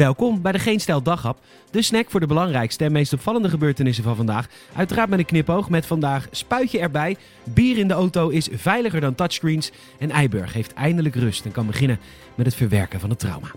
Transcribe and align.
Welkom 0.00 0.42
bij 0.42 0.52
de 0.52 0.58
Geen 0.58 0.80
Stijl 0.80 1.02
Daghap, 1.02 1.38
de 1.70 1.82
snack 1.82 2.10
voor 2.10 2.20
de 2.20 2.26
belangrijkste 2.26 2.84
en 2.84 2.92
meest 2.92 3.12
opvallende 3.12 3.48
gebeurtenissen 3.48 4.04
van 4.04 4.16
vandaag. 4.16 4.46
Uiteraard 4.74 5.08
met 5.08 5.18
een 5.18 5.24
knipoog 5.24 5.70
met 5.70 5.86
vandaag 5.86 6.28
spuitje 6.30 6.78
erbij, 6.78 7.16
bier 7.44 7.78
in 7.78 7.88
de 7.88 7.94
auto 7.94 8.28
is 8.28 8.48
veiliger 8.52 9.00
dan 9.00 9.14
touchscreens 9.14 9.70
en 9.98 10.10
Eiburg 10.10 10.52
heeft 10.52 10.72
eindelijk 10.72 11.14
rust 11.14 11.44
en 11.44 11.52
kan 11.52 11.66
beginnen 11.66 11.98
met 12.34 12.46
het 12.46 12.54
verwerken 12.54 13.00
van 13.00 13.10
het 13.10 13.18
trauma. 13.18 13.50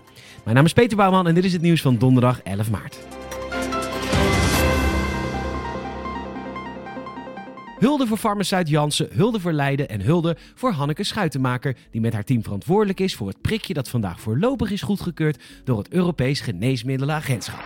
Mijn 0.44 0.56
naam 0.56 0.64
is 0.64 0.72
Peter 0.72 0.96
Bouwman 0.96 1.26
en 1.26 1.34
dit 1.34 1.44
is 1.44 1.52
het 1.52 1.62
nieuws 1.62 1.80
van 1.80 1.98
donderdag 1.98 2.40
11 2.42 2.70
maart. 2.70 2.98
Hulde 7.84 8.06
voor 8.06 8.16
farmaceut 8.16 8.68
Jansen, 8.68 9.08
hulde 9.12 9.40
voor 9.40 9.52
Leiden 9.52 9.88
en 9.88 10.00
hulde 10.00 10.36
voor 10.54 10.70
Hanneke 10.70 11.04
Schuitenmaker, 11.04 11.76
die 11.90 12.00
met 12.00 12.12
haar 12.12 12.24
team 12.24 12.42
verantwoordelijk 12.42 13.00
is 13.00 13.14
voor 13.14 13.28
het 13.28 13.40
prikje 13.40 13.74
dat 13.74 13.88
vandaag 13.88 14.20
voorlopig 14.20 14.70
is 14.70 14.82
goedgekeurd 14.82 15.42
door 15.64 15.78
het 15.78 15.88
Europees 15.88 16.40
Geneesmiddelenagentschap. 16.40 17.64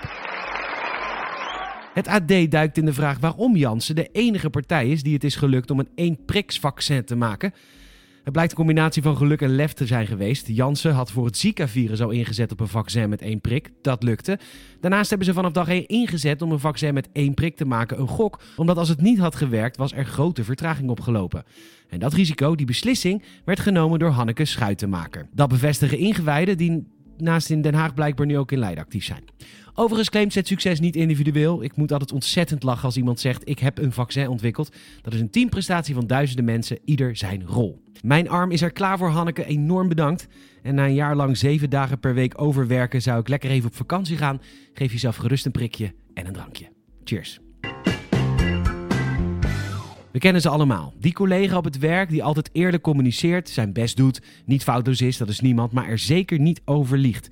Het 1.95 2.07
AD 2.07 2.51
duikt 2.51 2.79
in 2.79 2.85
de 2.85 2.93
vraag 2.93 3.19
waarom 3.19 3.57
Jansen 3.57 3.95
de 3.95 4.09
enige 4.13 4.51
partij 4.51 4.89
is 4.91 5.03
die 5.03 5.15
het 5.15 5.25
is 5.25 5.37
gelukt 5.37 5.71
om 5.71 5.79
een 5.79 5.91
één 5.95 6.25
priksvaccin 6.25 7.05
te 7.05 7.17
maken. 7.17 7.55
Het 8.29 8.37
blijkt 8.37 8.53
een 8.53 8.65
combinatie 8.65 9.03
van 9.03 9.17
geluk 9.17 9.41
en 9.41 9.55
lef 9.55 9.73
te 9.73 9.87
zijn 9.87 10.07
geweest. 10.07 10.47
Janssen 10.47 10.93
had 10.93 11.11
voor 11.11 11.25
het 11.25 11.37
Zika-virus 11.37 12.01
al 12.01 12.11
ingezet 12.11 12.53
op 12.53 12.61
een 12.61 12.69
vaccin 12.69 13.09
met 13.09 13.23
één 13.23 13.41
prik. 13.41 13.71
Dat 13.83 14.03
lukte. 14.03 14.39
Daarnaast 14.81 15.09
hebben 15.09 15.27
ze 15.27 15.33
vanaf 15.33 15.53
dag 15.53 15.69
1 15.69 15.87
ingezet 15.87 16.43
om 16.43 16.53
een 16.53 16.59
vaccin 16.59 16.95
met 16.95 17.09
één 17.13 17.35
prik 17.35 17.57
te 17.57 17.65
maken. 17.65 18.01
Een 18.01 18.09
gok, 18.09 18.41
omdat 18.57 18.77
als 18.77 18.89
het 18.89 19.01
niet 19.01 19.19
had 19.19 19.35
gewerkt, 19.35 19.77
was 19.77 19.93
er 19.93 20.05
grote 20.05 20.45
vertraging 20.45 20.91
opgelopen. 20.91 21.45
En 21.89 21.99
dat 21.99 22.13
risico, 22.13 22.55
die 22.55 22.67
beslissing, 22.67 23.23
werd 23.45 23.61
genomen 23.61 23.99
door 23.99 24.11
Hanneke 24.11 24.45
Schuitenmaker. 24.45 25.29
Dat 25.33 25.49
bevestigen 25.49 25.99
ingewijden 25.99 26.57
die 26.57 26.87
naast 27.17 27.51
in 27.51 27.63
Den 27.63 27.75
Haag 27.75 27.95
blijkbaar 27.95 28.27
nu 28.27 28.39
ook 28.39 28.53
in 28.53 28.59
Leiden 28.59 28.85
actief 28.85 29.05
zijn. 29.05 29.25
Overigens 29.81 30.11
claimt 30.11 30.35
het 30.35 30.47
succes 30.47 30.81
niet 30.81 30.97
individueel. 30.97 31.63
Ik 31.63 31.77
moet 31.77 31.93
altijd 31.93 32.13
ontzettend 32.13 32.63
lachen 32.63 32.85
als 32.85 32.97
iemand 32.97 33.21
zegt: 33.21 33.49
Ik 33.49 33.59
heb 33.59 33.79
een 33.79 33.93
vaccin 33.93 34.29
ontwikkeld. 34.29 34.77
Dat 35.03 35.15
is 35.15 35.21
een 35.21 35.31
teamprestatie 35.31 35.95
van 35.95 36.07
duizenden 36.07 36.45
mensen, 36.45 36.79
ieder 36.85 37.17
zijn 37.17 37.47
rol. 37.47 37.83
Mijn 38.03 38.29
arm 38.29 38.51
is 38.51 38.63
er 38.63 38.73
klaar 38.73 38.99
voor, 38.99 39.09
Hanneke. 39.09 39.45
Enorm 39.45 39.89
bedankt. 39.89 40.29
En 40.63 40.75
na 40.75 40.87
een 40.87 40.95
jaar 40.95 41.17
lang 41.17 41.37
zeven 41.37 41.71
dagen 41.71 42.01
per 42.01 42.15
week 42.15 42.41
overwerken, 42.41 43.03
zou 43.03 43.21
ik 43.21 43.29
lekker 43.29 43.51
even 43.51 43.69
op 43.69 43.75
vakantie 43.75 44.17
gaan. 44.17 44.41
Geef 44.73 44.93
jezelf 44.93 45.17
gerust 45.17 45.47
een 45.47 45.53
prikje 45.53 45.95
en 46.15 46.27
een 46.27 46.33
drankje. 46.33 46.69
Cheers. 47.05 47.41
We 50.13 50.19
kennen 50.19 50.43
ze 50.43 50.49
allemaal. 50.49 50.95
Die 50.99 51.13
collega 51.13 51.57
op 51.57 51.65
het 51.65 51.79
werk 51.79 52.09
die 52.09 52.23
altijd 52.23 52.51
eerlijk 52.53 52.83
communiceert, 52.83 53.49
zijn 53.49 53.73
best 53.73 53.97
doet, 53.97 54.23
niet 54.45 54.63
foutloos 54.63 55.01
is, 55.01 55.17
dat 55.17 55.29
is 55.29 55.41
niemand, 55.41 55.73
maar 55.73 55.89
er 55.89 55.99
zeker 55.99 56.39
niet 56.39 56.61
over 56.65 56.99
liegt. 56.99 57.29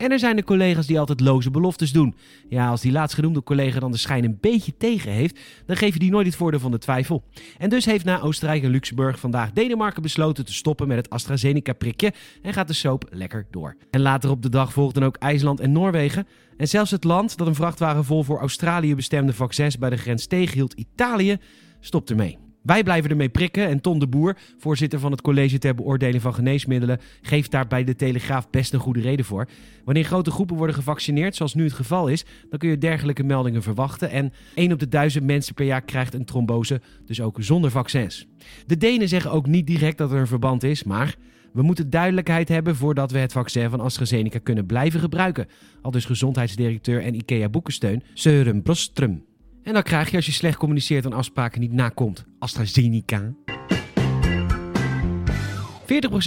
En 0.00 0.12
er 0.12 0.18
zijn 0.18 0.36
de 0.36 0.44
collega's 0.44 0.86
die 0.86 0.98
altijd 0.98 1.20
loze 1.20 1.50
beloftes 1.50 1.92
doen. 1.92 2.14
Ja, 2.48 2.68
als 2.68 2.80
die 2.80 2.92
laatstgenoemde 2.92 3.42
collega 3.42 3.80
dan 3.80 3.90
de 3.90 3.96
schijn 3.98 4.24
een 4.24 4.38
beetje 4.40 4.76
tegen 4.76 5.12
heeft, 5.12 5.40
dan 5.66 5.76
geef 5.76 5.92
je 5.92 5.98
die 5.98 6.10
nooit 6.10 6.26
het 6.26 6.36
voordeel 6.36 6.60
van 6.60 6.70
de 6.70 6.78
twijfel. 6.78 7.24
En 7.58 7.68
dus 7.70 7.84
heeft 7.84 8.04
na 8.04 8.20
Oostenrijk 8.20 8.62
en 8.62 8.70
Luxemburg 8.70 9.18
vandaag 9.18 9.52
Denemarken 9.52 10.02
besloten 10.02 10.44
te 10.44 10.52
stoppen 10.52 10.88
met 10.88 10.96
het 10.96 11.10
AstraZeneca-prikje 11.10 12.12
en 12.42 12.52
gaat 12.52 12.68
de 12.68 12.74
soap 12.74 13.04
lekker 13.10 13.46
door. 13.50 13.76
En 13.90 14.00
later 14.00 14.30
op 14.30 14.42
de 14.42 14.48
dag 14.48 14.72
volgden 14.72 15.02
ook 15.02 15.16
IJsland 15.16 15.60
en 15.60 15.72
Noorwegen. 15.72 16.26
En 16.56 16.68
zelfs 16.68 16.90
het 16.90 17.04
land 17.04 17.36
dat 17.36 17.46
een 17.46 17.54
vrachtwagen 17.54 18.04
vol 18.04 18.22
voor 18.22 18.38
Australië 18.38 18.94
bestemde 18.94 19.32
vaccins 19.32 19.78
bij 19.78 19.90
de 19.90 19.96
grens 19.96 20.26
tegenhield, 20.26 20.72
Italië, 20.72 21.36
stopt 21.80 22.10
ermee. 22.10 22.49
Wij 22.62 22.82
blijven 22.82 23.10
ermee 23.10 23.28
prikken 23.28 23.66
en 23.66 23.80
Ton 23.80 23.98
de 23.98 24.06
Boer, 24.06 24.36
voorzitter 24.58 24.98
van 24.98 25.10
het 25.10 25.20
College 25.20 25.58
ter 25.58 25.74
Beoordeling 25.74 26.22
van 26.22 26.34
Geneesmiddelen, 26.34 27.00
geeft 27.22 27.50
daar 27.50 27.66
bij 27.66 27.84
de 27.84 27.96
Telegraaf 27.96 28.50
best 28.50 28.72
een 28.72 28.80
goede 28.80 29.00
reden 29.00 29.24
voor. 29.24 29.48
Wanneer 29.84 30.04
grote 30.04 30.30
groepen 30.30 30.56
worden 30.56 30.74
gevaccineerd, 30.74 31.36
zoals 31.36 31.54
nu 31.54 31.64
het 31.64 31.72
geval 31.72 32.08
is, 32.08 32.24
dan 32.50 32.58
kun 32.58 32.68
je 32.68 32.78
dergelijke 32.78 33.22
meldingen 33.22 33.62
verwachten. 33.62 34.10
En 34.10 34.32
1 34.54 34.72
op 34.72 34.78
de 34.78 34.88
1000 34.88 35.24
mensen 35.24 35.54
per 35.54 35.66
jaar 35.66 35.82
krijgt 35.82 36.14
een 36.14 36.24
trombose, 36.24 36.80
dus 37.06 37.20
ook 37.20 37.36
zonder 37.40 37.70
vaccins. 37.70 38.26
De 38.66 38.76
Denen 38.76 39.08
zeggen 39.08 39.30
ook 39.30 39.46
niet 39.46 39.66
direct 39.66 39.98
dat 39.98 40.12
er 40.12 40.18
een 40.18 40.26
verband 40.26 40.62
is, 40.62 40.84
maar 40.84 41.16
we 41.52 41.62
moeten 41.62 41.90
duidelijkheid 41.90 42.48
hebben 42.48 42.76
voordat 42.76 43.10
we 43.10 43.18
het 43.18 43.32
vaccin 43.32 43.70
van 43.70 43.80
AstraZeneca 43.80 44.38
kunnen 44.38 44.66
blijven 44.66 45.00
gebruiken. 45.00 45.46
Al 45.82 45.90
dus 45.90 46.04
gezondheidsdirecteur 46.04 47.02
en 47.02 47.14
IKEA 47.14 47.48
Boekensteun 47.48 48.02
Søren 48.14 48.62
Brostrum. 48.62 49.29
En 49.62 49.72
dan 49.72 49.82
krijg 49.82 50.10
je 50.10 50.16
als 50.16 50.26
je 50.26 50.32
slecht 50.32 50.56
communiceert 50.56 51.04
en 51.04 51.12
afspraken 51.12 51.60
niet 51.60 51.72
nakomt. 51.72 52.24
AstraZeneca. 52.38 53.34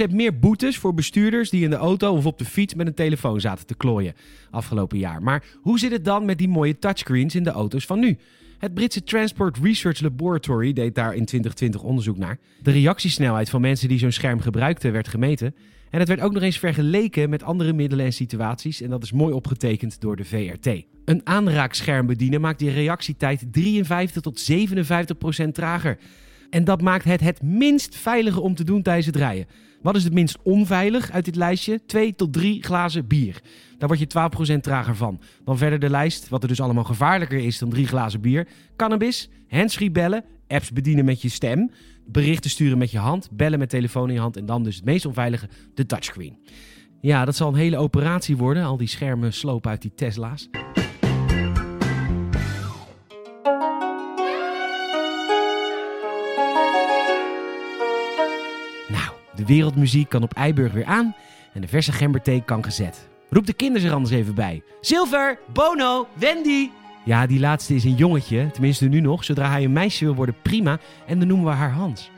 40% 0.10 0.12
meer 0.12 0.40
boetes 0.40 0.78
voor 0.78 0.94
bestuurders 0.94 1.50
die 1.50 1.64
in 1.64 1.70
de 1.70 1.76
auto 1.76 2.16
of 2.16 2.26
op 2.26 2.38
de 2.38 2.46
fiets 2.46 2.74
met 2.74 2.88
een 2.88 2.94
telefoon 2.94 3.42
zaten 3.42 3.66
te 3.66 3.76
klooien 3.76 4.14
afgelopen 4.52 4.98
jaar. 4.98 5.24
Maar 5.24 5.44
hoe 5.62 5.80
zit 5.80 5.92
het 5.92 6.06
dan 6.06 6.26
met 6.26 6.38
die 6.38 6.50
mooie 6.50 6.80
touchscreens 6.80 7.36
in 7.36 7.44
de 7.44 7.50
auto's 7.50 7.86
van 7.86 8.00
nu? 8.00 8.18
Het 8.64 8.74
Britse 8.74 9.04
Transport 9.04 9.58
Research 9.58 10.02
Laboratory 10.02 10.74
deed 10.74 10.96
daar 10.96 11.16
in 11.16 11.26
2020 11.26 11.84
onderzoek 11.84 12.18
naar. 12.18 12.40
De 12.62 12.72
reactiesnelheid 12.72 13.50
van 13.50 13.62
mensen 13.62 13.88
die 13.88 14.00
zo'n 14.00 14.12
scherm 14.12 14.40
gebruikten 14.40 14.92
werd 14.92 15.08
gemeten. 15.08 15.56
En 15.90 16.00
het 16.00 16.08
werd 16.08 16.22
ook 16.22 16.34
nog 16.34 16.44
eens 16.44 16.60
vergeleken 16.60 17.30
met 17.30 17.44
andere 17.44 17.74
middelen 17.74 18.06
en 18.06 18.14
situaties. 18.14 18.82
En 18.82 18.90
dat 18.90 19.04
is 19.04 19.12
mooi 19.12 19.34
opgetekend 19.34 20.02
door 20.02 20.16
de 20.16 20.26
VRT. 20.26 20.86
Een 21.06 21.22
aanraakscherm 21.24 22.06
bedienen 22.06 22.42
maakt 22.42 22.60
die 22.60 22.72
reactietijd 22.72 23.46
53 23.52 24.22
tot 24.22 24.40
57 24.40 25.18
procent 25.18 25.56
trager. 25.56 25.98
En 26.50 26.64
dat 26.64 26.82
maakt 26.82 27.04
het 27.04 27.22
het 27.22 27.42
minst 27.42 27.96
veilige 27.96 28.42
om 28.42 28.56
te 28.56 28.64
doen 28.64 28.82
tijdens 28.82 29.06
het 29.06 29.16
rijden. 29.16 29.46
Wat 29.84 29.96
is 29.96 30.04
het 30.04 30.14
minst 30.14 30.38
onveilig 30.44 31.12
uit 31.12 31.26
dit 31.26 31.36
lijstje? 31.36 31.86
2 31.86 32.16
tot 32.16 32.34
3 32.34 32.64
glazen 32.64 33.08
bier. 33.08 33.42
Daar 33.78 33.88
word 33.88 34.00
je 34.00 34.56
12% 34.56 34.60
trager 34.60 34.96
van. 34.96 35.20
Dan 35.46 35.58
verder 35.58 35.80
de 35.80 35.90
lijst, 35.90 36.30
wat 36.30 36.42
er 36.42 36.48
dus 36.48 36.62
allemaal 36.62 36.84
gevaarlijker 36.84 37.40
is 37.40 37.58
dan 37.58 37.70
3 37.70 37.88
glazen 37.88 38.22
bier. 38.22 38.48
Cannabis, 38.76 39.30
handsfree 39.48 39.92
bellen, 39.92 40.24
apps 40.48 40.72
bedienen 40.72 41.06
met 41.06 41.22
je 41.22 41.30
stem, 41.30 41.72
berichten 42.06 42.50
sturen 42.50 42.78
met 42.78 42.92
je 42.92 42.98
hand, 42.98 43.30
bellen 43.32 43.60
met 43.60 43.70
telefoon 43.70 44.08
in 44.08 44.14
je 44.14 44.20
hand 44.20 44.38
en 44.38 44.46
dan 44.46 44.64
dus 44.64 44.76
het 44.76 44.86
meest 44.86 45.06
onveilige, 45.06 45.50
de 45.74 45.86
touchscreen. 45.86 46.38
Ja, 47.02 47.26
dat 47.26 47.36
zal 47.36 47.48
een 47.48 47.56
hele 47.56 47.78
operatie 47.78 48.38
worden, 48.38 48.64
al 48.64 48.78
die 48.78 48.88
schermen 48.88 49.34
slopen 49.34 49.72
uit 49.72 49.82
die 49.82 49.94
Tesla's. 49.96 50.50
De 59.44 59.54
wereldmuziek 59.54 60.10
kan 60.10 60.24
op 60.24 60.34
Eiburg 60.34 60.72
weer 60.72 60.86
aan 60.86 61.16
en 61.54 61.62
de 61.62 61.68
verse 61.68 61.92
gemberthee 61.92 62.44
kan 62.46 62.64
gezet. 62.64 63.10
Roep 63.30 63.46
de 63.46 63.54
kinderen 63.54 63.88
er 63.88 63.94
anders 63.94 64.14
even 64.14 64.36
bij. 64.36 64.64
Silver, 64.82 65.40
Bono, 65.54 66.08
Wendy. 66.14 66.70
Ja, 67.06 67.28
die 67.28 67.40
laatste 67.40 67.76
is 67.76 67.84
een 67.84 67.96
jongetje, 67.96 68.52
tenminste 68.52 68.86
nu 68.86 69.00
nog. 69.00 69.24
Zodra 69.24 69.50
hij 69.50 69.64
een 69.64 69.74
meisje 69.74 70.06
wil 70.06 70.16
worden, 70.16 70.36
prima. 70.42 70.80
En 71.06 71.20
dan 71.20 71.28
noemen 71.28 71.46
we 71.46 71.52
haar 71.52 71.72
Hans. 71.72 72.12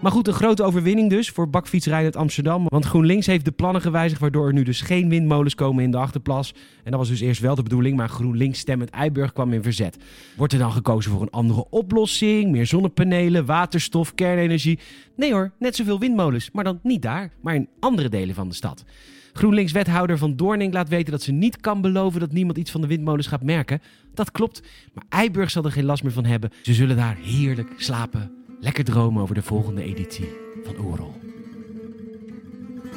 Maar 0.00 0.12
goed, 0.12 0.28
een 0.28 0.34
grote 0.34 0.62
overwinning 0.62 1.10
dus 1.10 1.30
voor 1.30 1.50
bakfietsrijden 1.50 2.04
uit 2.04 2.16
Amsterdam. 2.16 2.66
Want 2.68 2.84
GroenLinks 2.84 3.26
heeft 3.26 3.44
de 3.44 3.50
plannen 3.50 3.82
gewijzigd, 3.82 4.20
waardoor 4.20 4.46
er 4.46 4.52
nu 4.52 4.62
dus 4.62 4.80
geen 4.80 5.08
windmolens 5.08 5.54
komen 5.54 5.84
in 5.84 5.90
de 5.90 5.96
achterplas. 5.96 6.54
En 6.84 6.90
dat 6.90 7.00
was 7.00 7.08
dus 7.08 7.20
eerst 7.20 7.40
wel 7.40 7.54
de 7.54 7.62
bedoeling, 7.62 7.96
maar 7.96 8.08
GroenLinks 8.08 8.58
stemmend 8.58 8.90
Eiburg 8.90 9.32
kwam 9.32 9.52
in 9.52 9.62
verzet. 9.62 9.96
Wordt 10.36 10.52
er 10.52 10.58
dan 10.58 10.72
gekozen 10.72 11.10
voor 11.10 11.22
een 11.22 11.30
andere 11.30 11.66
oplossing? 11.70 12.50
Meer 12.50 12.66
zonnepanelen, 12.66 13.46
waterstof, 13.46 14.14
kernenergie? 14.14 14.78
Nee 15.16 15.32
hoor, 15.32 15.52
net 15.58 15.76
zoveel 15.76 15.98
windmolens, 15.98 16.50
maar 16.52 16.64
dan 16.64 16.80
niet 16.82 17.02
daar, 17.02 17.32
maar 17.40 17.54
in 17.54 17.68
andere 17.80 18.08
delen 18.08 18.34
van 18.34 18.48
de 18.48 18.54
stad. 18.54 18.84
GroenLinks-wethouder 19.32 20.18
Van 20.18 20.36
Doorning 20.36 20.72
laat 20.72 20.88
weten 20.88 21.12
dat 21.12 21.22
ze 21.22 21.32
niet 21.32 21.60
kan 21.60 21.80
beloven 21.80 22.20
dat 22.20 22.32
niemand 22.32 22.58
iets 22.58 22.70
van 22.70 22.80
de 22.80 22.86
windmolens 22.86 23.26
gaat 23.26 23.42
merken. 23.42 23.80
Dat 24.14 24.30
klopt, 24.30 24.62
maar 24.94 25.04
Eiburg 25.08 25.50
zal 25.50 25.64
er 25.64 25.72
geen 25.72 25.84
last 25.84 26.02
meer 26.02 26.12
van 26.12 26.24
hebben. 26.24 26.50
Ze 26.62 26.74
zullen 26.74 26.96
daar 26.96 27.16
heerlijk 27.16 27.72
slapen 27.76 28.38
Lekker 28.60 28.84
dromen 28.84 29.22
over 29.22 29.34
de 29.34 29.42
volgende 29.42 29.82
editie 29.82 30.28
van 30.64 30.78
Oerol. 30.84 31.14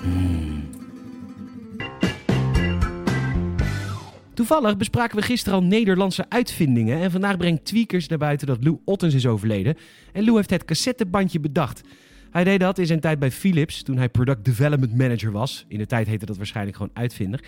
Hmm. 0.01 0.69
Toevallig 4.33 4.77
bespraken 4.77 5.17
we 5.17 5.23
gisteren 5.23 5.59
al 5.59 5.65
Nederlandse 5.65 6.25
uitvindingen. 6.29 7.01
En 7.01 7.11
vandaag 7.11 7.37
brengt 7.37 7.65
Tweakers 7.65 8.07
naar 8.07 8.17
buiten 8.17 8.47
dat 8.47 8.63
Lou 8.63 8.77
Ottens 8.85 9.13
is 9.13 9.27
overleden. 9.27 9.77
En 10.13 10.23
Lou 10.23 10.35
heeft 10.35 10.49
het 10.49 10.65
cassettebandje 10.65 11.39
bedacht. 11.39 11.81
Hij 12.31 12.43
deed 12.43 12.59
dat 12.59 12.77
in 12.77 12.85
zijn 12.85 12.99
tijd 12.99 13.19
bij 13.19 13.31
Philips, 13.31 13.83
toen 13.83 13.97
hij 13.97 14.09
Product 14.09 14.45
Development 14.45 14.97
Manager 14.97 15.31
was. 15.31 15.65
In 15.67 15.77
de 15.77 15.85
tijd 15.85 16.07
heette 16.07 16.25
dat 16.25 16.37
waarschijnlijk 16.37 16.77
gewoon 16.77 16.91
uitvinder. 16.93 17.43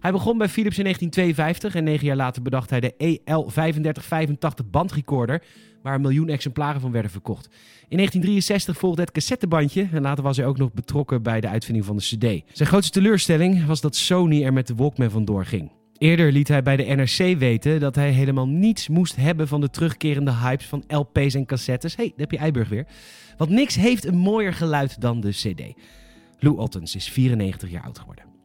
Hij 0.00 0.12
begon 0.12 0.38
bij 0.38 0.48
Philips 0.48 0.78
in 0.78 0.84
1952 0.84 1.74
en 1.74 1.84
negen 1.84 2.06
jaar 2.06 2.16
later 2.16 2.42
bedacht 2.42 2.70
hij 2.70 2.80
de 2.80 3.20
EL3585 3.20 4.70
bandrecorder, 4.70 5.42
waar 5.82 5.94
een 5.94 6.00
miljoen 6.00 6.28
exemplaren 6.28 6.80
van 6.80 6.92
werden 6.92 7.10
verkocht. 7.10 7.46
In 7.88 7.96
1963 7.96 8.78
volgde 8.78 9.00
het 9.00 9.10
cassettebandje 9.10 9.88
en 9.92 10.02
later 10.02 10.24
was 10.24 10.36
hij 10.36 10.46
ook 10.46 10.58
nog 10.58 10.72
betrokken 10.72 11.22
bij 11.22 11.40
de 11.40 11.48
uitvinding 11.48 11.86
van 11.86 11.96
de 11.96 12.02
CD. 12.02 12.56
Zijn 12.56 12.68
grootste 12.68 12.92
teleurstelling 12.92 13.66
was 13.66 13.80
dat 13.80 13.96
Sony 13.96 14.44
er 14.44 14.52
met 14.52 14.66
de 14.66 14.74
Walkman 14.74 15.10
vandoor 15.10 15.44
ging. 15.44 15.70
Eerder 15.98 16.32
liet 16.32 16.48
hij 16.48 16.62
bij 16.62 16.76
de 16.76 16.84
NRC 16.84 17.38
weten 17.38 17.80
dat 17.80 17.94
hij 17.94 18.10
helemaal 18.10 18.48
niets 18.48 18.88
moest 18.88 19.16
hebben 19.16 19.48
van 19.48 19.60
de 19.60 19.70
terugkerende 19.70 20.32
hypes 20.32 20.66
van 20.66 20.84
LP's 20.88 21.34
en 21.34 21.46
cassettes. 21.46 21.96
hey, 21.96 22.06
daar 22.06 22.16
heb 22.16 22.30
je 22.30 22.38
Eiburg 22.38 22.68
weer. 22.68 22.86
Want 23.36 23.50
niks 23.50 23.74
heeft 23.74 24.04
een 24.04 24.16
mooier 24.16 24.52
geluid 24.52 25.00
dan 25.00 25.20
de 25.20 25.30
CD. 25.30 25.62
Lou 26.38 26.56
Ottens 26.56 26.94
is 26.94 27.08
94 27.08 27.70
jaar 27.70 27.82
oud 27.82 27.98
geworden. 27.98 28.37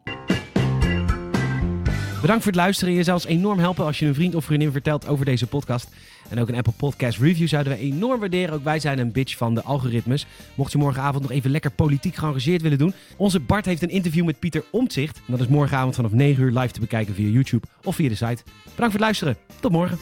Bedankt 2.23 2.43
voor 2.43 2.51
het 2.51 2.61
luisteren. 2.61 2.93
Je 2.93 3.03
zou 3.03 3.17
ons 3.17 3.25
enorm 3.25 3.59
helpen 3.59 3.85
als 3.85 3.99
je 3.99 4.05
een 4.05 4.13
vriend 4.13 4.35
of 4.35 4.45
vriendin 4.45 4.71
vertelt 4.71 5.07
over 5.07 5.25
deze 5.25 5.47
podcast. 5.47 5.87
En 6.29 6.39
ook 6.39 6.47
een 6.47 6.55
Apple 6.55 6.73
Podcast 6.73 7.19
review 7.19 7.47
zouden 7.47 7.73
we 7.73 7.79
enorm 7.79 8.19
waarderen. 8.19 8.53
Ook 8.53 8.63
wij 8.63 8.79
zijn 8.79 8.99
een 8.99 9.11
bitch 9.11 9.37
van 9.37 9.53
de 9.53 9.63
algoritmes. 9.63 10.25
Mocht 10.55 10.71
je 10.71 10.77
morgenavond 10.77 11.21
nog 11.21 11.31
even 11.31 11.51
lekker 11.51 11.71
politiek 11.71 12.15
geëngageerd 12.15 12.61
willen 12.61 12.77
doen. 12.77 12.93
Onze 13.17 13.39
Bart 13.39 13.65
heeft 13.65 13.81
een 13.81 13.89
interview 13.89 14.25
met 14.25 14.39
Pieter 14.39 14.63
Omtzigt. 14.71 15.17
En 15.17 15.23
dat 15.27 15.39
is 15.39 15.47
morgenavond 15.47 15.95
vanaf 15.95 16.11
9 16.11 16.43
uur 16.43 16.51
live 16.51 16.73
te 16.73 16.79
bekijken 16.79 17.13
via 17.13 17.27
YouTube 17.27 17.67
of 17.83 17.95
via 17.95 18.09
de 18.09 18.15
site. 18.15 18.43
Bedankt 18.43 18.75
voor 18.75 18.91
het 18.91 18.99
luisteren. 18.99 19.37
Tot 19.59 19.71
morgen. 19.71 19.97